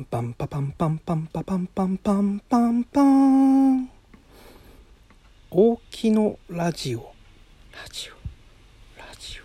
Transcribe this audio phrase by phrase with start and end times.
[0.00, 3.90] ンパンパパンパンパンパパンパンパンパンパン
[5.50, 6.98] 大きのラジオ。
[6.98, 8.12] ラジオ。
[8.98, 9.42] ラジオ。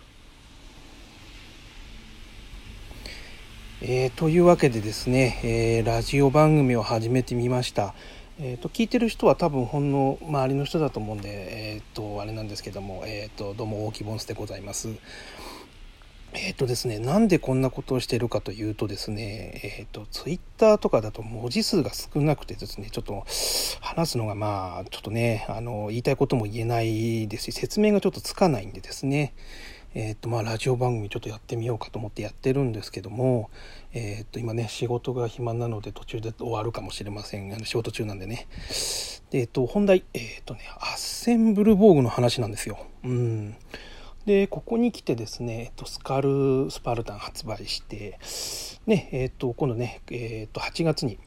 [3.80, 7.94] えー、というわけでですね、えー、ラジオ番組を始めてみました。
[8.38, 14.88] えーと、聞いてる人は多分ほんの周りの人だと思うんで、えーと、あれなんですけども、えーと、どうも大木ボンスでございます。
[16.34, 23.24] えっ、ー、とですね、なんでこんなことをしてるかというとですね、えっ、ー、と、ツイッターとかだと文字数が少なくてですね、ちょっと
[23.80, 29.34] 話すのがまあ、ちょっとね、あの、言いたいことも言えないですし、説明がちょっとつかないんでですね、
[29.94, 33.50] えっ、ー、と、まあ、ラジオ番組ちょっとやってみようかと思ってやってるんですけども、
[33.92, 37.52] えっ、と、今ね、仕事が暇なので途中で終わるかもしれません。
[37.52, 38.46] あの仕事中なんでね。
[39.30, 42.78] で、えっ、と、本題、えっ、とね、アッセンブルボーグの話なんですよ。
[43.04, 43.54] うん。
[44.26, 48.18] でここに来てですね、えっと、スカルスパルタン発売して
[48.86, 51.18] ねえっと今度ね、えっと、8月に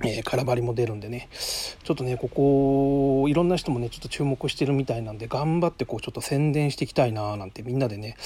[0.00, 8.16] えー、空張りも出るんでねちょっとねここいろんな人もねちょっと注目してるみたいなんで頑張ってこうちょっと宣伝していきたいななんてみんなでね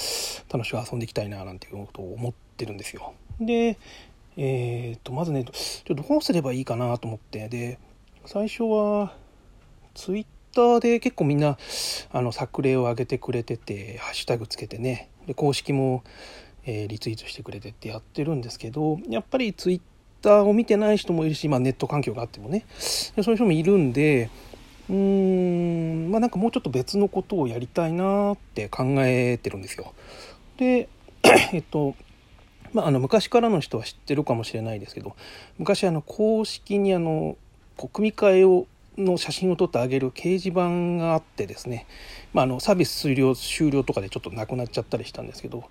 [0.51, 3.13] 楽しく遊んでいきたいななんていうことを思ってるんですよ。
[3.39, 3.77] で
[4.37, 7.79] えー、っとまずねちょっとどうすればいいかなと思ってで
[8.25, 9.15] 最初は
[9.95, 11.57] ツイッターで結構みんな
[12.11, 16.03] あの作例を上げてくれててハッシュタグつけてねで公式も、
[16.65, 19.81] えー、リツイートしてくれてってやってるんですけどやっぱりツイッ
[20.21, 24.29] ターを見てない人もいるし、まあ、ネット環境があってもねそういう人もいるんで
[24.89, 29.93] うーんまあなんかもうちょっと別のことをやりたいなって考えてるんですよ。
[30.57, 30.89] で
[31.53, 31.95] えっと
[32.73, 35.15] まあ、あの昔からの人は知ってるかもしれないですけど
[35.59, 37.37] 昔あの公式にあの
[37.91, 38.65] 組み替えを
[38.97, 41.87] の写真を撮ってあげる掲示板があってですね、
[42.33, 45.63] まあ、あのサービス終了終了とかでちょっとなくなっちゃったりしたんですけど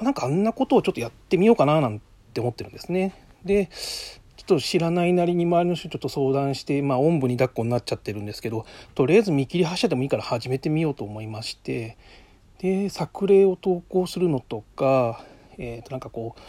[0.00, 2.00] なんかあんなことをちょっとやってみようかななん
[2.32, 3.14] て思ってるんですね。
[3.44, 3.66] で
[4.36, 11.98] ちょっと知らないなりに周りの人ちょっと相談して、まあ、おんぶに抱っこになっちゃってるんですけどとりあえず見切り発車でもいいから始めてみようと思いまして
[12.58, 15.24] で作例を投稿するのとか、
[15.58, 16.40] えー、となんかこう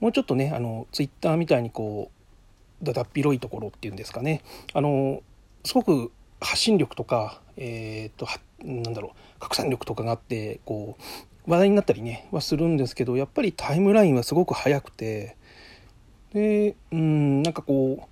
[0.00, 2.17] もうちょっとねあのツイッターみたいにこう
[2.82, 4.42] だだっ広いところっていうんですかね。
[4.72, 5.22] あの
[5.64, 8.26] すごく発信力とか、えーと、
[8.64, 10.96] なんだろう拡散力とかがあってこ
[11.46, 15.36] う話題になったりねはするんですけどやっぱりタイムラインはすごく速くて
[16.32, 18.08] でうんなんかこ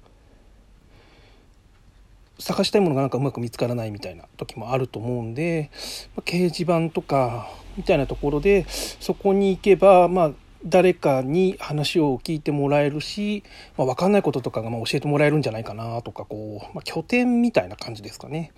[2.38, 5.70] う探したいものがなんかうまく見つからないみたいな時もあると思うんで、
[6.16, 10.32] ま掲示板とかみたいなところでそこに行けばまあ
[10.66, 13.44] 誰かに話を聞いてもらえるし、
[13.76, 18.52] まあ、分かんないこととかがま教えてもらえるんじゃないかなとかこう、まあ、拠点みたいな感じですかね。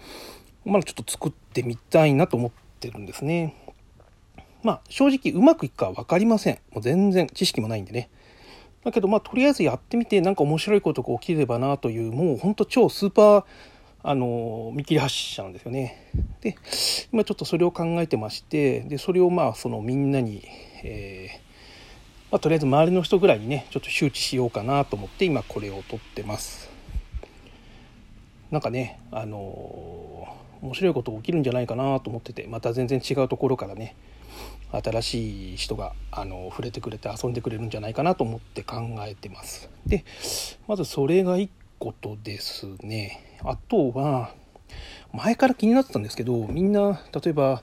[0.64, 3.54] まだちょっと作ってみたいなと思ってるんですね。
[4.62, 6.58] まあ正直うまくいくかは分かりません。
[6.72, 8.10] もう全然知識もないんでね。
[8.84, 13.44] だけどまあとりあえずやってみて何か面白いことが起きればなというもうほんと超スーパー
[14.02, 16.10] あの見切り発車なんですよね。
[16.40, 16.56] で
[17.12, 20.42] 今ちょっとそれを考えてましてでそれをまあそのみんなに、
[20.82, 21.47] えー
[22.30, 26.70] まあ、とりあえず周りの人ぐらいにねちょっと周知しようかなと思って今これを撮ってます。
[28.50, 33.94] なんかねあのー、面白いこと起きるんじゃないかなと思っててまた全然違うところからね
[34.72, 39.70] 新しい人があの触れてくれて遊んでくれるんじゃないかなと思って考えてます。
[39.86, 40.04] で
[40.66, 44.34] まずそれが1個とですねあとは
[45.12, 47.62] 前から気になってたんですけどみんな例えば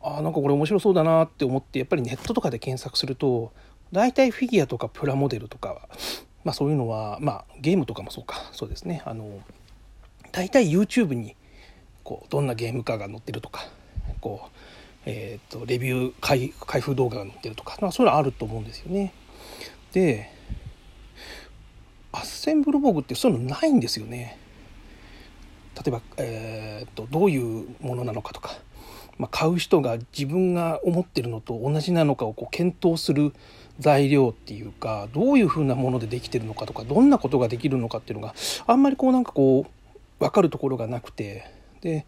[0.00, 3.52] あなんかこれ面白そうだなって思ってやっぱりネットとかで検索すると
[3.92, 5.88] 大体フィギュアとかプラモデルとかは、
[6.44, 9.40] まあ、そういうのは、まあ、ゲームとかもそうかそうですねあの
[10.32, 11.36] 大体 YouTube に
[12.02, 13.64] こうどんなゲームかが載ってるとか
[14.20, 14.48] こう、
[15.06, 19.12] えーと、レビュー開開封動画が載ってるとか、まあ、そういうのあると思うんですよね。
[19.92, 20.30] で
[22.12, 24.38] アッセンブルボグってそういうのないんですよね。
[25.74, 28.50] 例えば、えーとどういうものなのかとか、
[29.18, 33.32] まあ、買う人が自分が思ってるのと同じなのかをこう検討する
[33.80, 38.34] 材料っていうかどういうふうなものでできてるのかとかどんなことができるのかっていうのが
[38.66, 41.50] あんまりこうなんかこう分かるところがなくて
[41.80, 42.06] で、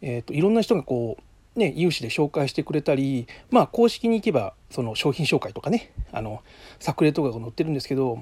[0.00, 1.18] えーと、いろんな人がこ
[1.56, 6.42] うね有志で紹介してくれたりまあ公式に行けばその商品紹介とかねあの
[6.78, 8.18] 作例とかが載ってるんですけど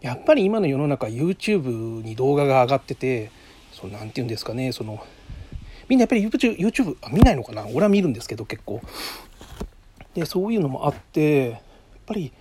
[0.00, 3.30] やっぱり今の世の中 YouTube に動画が上がってて
[3.72, 5.04] そのなんて言うんですかねその
[5.88, 7.66] みんなやっぱり YouTube, YouTube あ見ないのかな？
[7.68, 8.82] 俺は見るんですけど結構。
[10.14, 11.62] でそういうのもあって
[12.08, 12.32] ぱり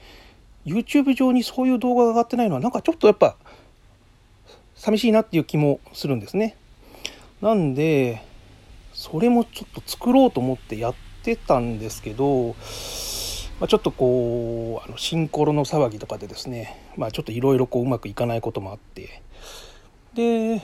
[0.66, 3.36] YouTube 上にそういう動画が上がってないのはなんかちょっとやっぱ
[4.76, 6.56] 寂しいなっていう気もするんですね。
[7.42, 8.24] なんで
[8.94, 12.56] それもちょっと作ろうと思ってやってたんですけど
[13.60, 19.22] まあ、ちょっとこうあのシンコロの騒ぎとかでですね、まあ、ちょっといろいろうまくいかないこともあって
[20.14, 20.62] で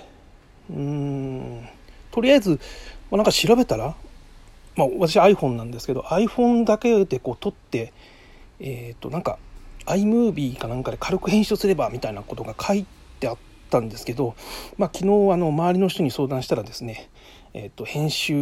[0.70, 1.68] うん
[2.12, 2.52] とりあえず、
[3.10, 3.96] まあ、なんか調べたら、
[4.76, 7.94] まあ、私 iPhone なんですけど iPhone だけでこう撮って
[8.64, 9.38] えっ、ー、となんか
[9.86, 12.88] iMovie かなんかで軽く編集すればみたいなことが書い
[13.20, 13.38] てあっ
[13.70, 14.34] たんですけど、
[14.78, 17.10] まあ、昨日あの周りの人に相談したらですね
[17.56, 18.34] えーと、編集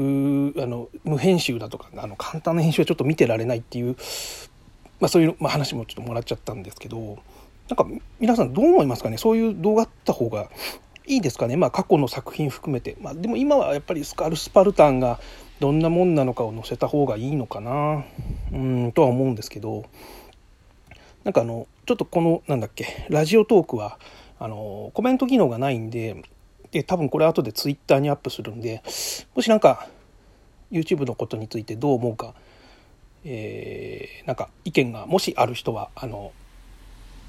[0.58, 3.98] あの無編集だとかあの簡単な編集はちょっと見てられないっていう、
[5.02, 7.20] まあ、そういう、まあ、話もちょっともらっちゃったんですけど
[7.68, 7.86] なんか
[8.22, 9.18] 皆さんどう思いますかね？
[9.18, 10.50] そういう動画あった方が
[11.08, 15.20] いいですかね、まあ、過去の作品含めて、まあ、でも今はやっぱりスカルスパルタンが
[15.60, 18.06] どんなもんなのかを載せた方がいいのかな。
[18.52, 19.86] うんとは思うんですけど
[21.24, 23.98] なんかあのちょっとこのなんだっけラジオトークは
[24.40, 26.24] あのコメント機能がないんで
[26.72, 28.82] で多分これ後で Twitter にアップするんで
[29.36, 29.88] もしなんか
[30.72, 32.34] YouTube のことについてどう思うか、
[33.26, 36.32] えー、なんか意見がもしある人はあの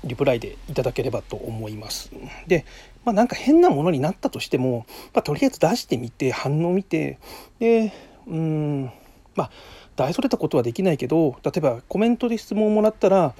[0.04, 2.10] リプライでいただければと思います。
[2.48, 2.64] で、
[3.04, 4.84] まあ、なんか変なものになったとしても、
[5.14, 7.18] まあ、とりあえず出してみて反応見て
[7.60, 7.92] で
[8.26, 8.92] うん
[9.34, 9.50] まあ
[9.96, 13.34] 大それたことはできないけど例えばコメントで質問をもらったら、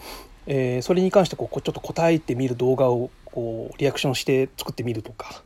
[0.47, 5.43] えー、それに関してこうちょっと答えてみる動画をこうリアクションして作ってみるとか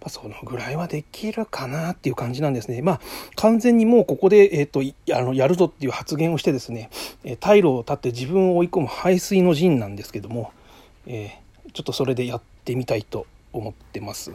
[0.00, 2.82] まあ、そのぐらいはできるかなっていう感じなんですね。
[2.82, 3.00] まあ、
[3.36, 6.90] 完全にもうここで、えっ、ー、と、あの、やるぞっていう発言をしてですね、
[7.24, 10.52] え退路を断って自分を追い込む排水の陣なんですけども、
[11.06, 14.30] えー、ちょっとそれでやってみたいと思ってます。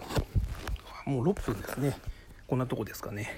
[1.05, 1.97] もう6分ですね。
[2.47, 3.29] こんなとこですかね。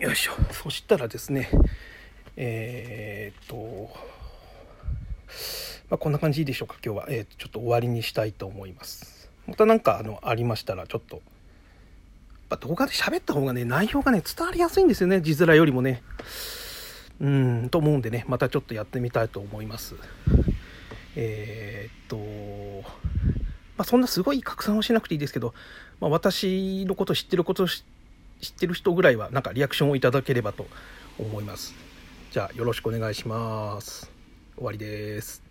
[0.00, 0.32] よいしょ。
[0.52, 1.48] そしたらですね、
[2.36, 3.90] えー、っと、
[5.88, 7.06] まあ、こんな感じでしょうか、今日は。
[7.08, 9.30] えー、ちょっと終わりにしたいと思います。
[9.46, 11.22] また何かあのありましたらちょっと、
[12.50, 16.02] ま動画で喋った方がね内容がね伝わりやすいんですよね字面よりもね
[17.20, 19.94] うんと思うんでねまたちょっとやってみたいと思います
[21.16, 23.06] えー、っと
[23.76, 25.52] まあ、そんなすごい拡散をしなくていいですけど、
[26.00, 27.95] まあ、私のこと知ってること知って
[28.40, 30.66] 知ってる人ぐらいはなんかリアクションをいただければと
[31.18, 31.74] 思います。
[32.30, 34.10] じゃあよろしくお願いします。
[34.56, 35.45] 終わりです。